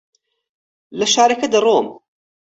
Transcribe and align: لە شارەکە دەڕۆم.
لە 0.97 1.05
شارەکە 1.13 1.47
دەڕۆم. 1.53 1.87